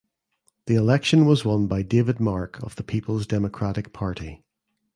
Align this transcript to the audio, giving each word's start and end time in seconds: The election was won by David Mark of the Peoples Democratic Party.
The 0.65 0.73
election 0.73 1.27
was 1.27 1.45
won 1.45 1.67
by 1.67 1.83
David 1.83 2.19
Mark 2.19 2.59
of 2.63 2.75
the 2.75 2.81
Peoples 2.83 3.27
Democratic 3.27 3.93
Party. 3.93 4.43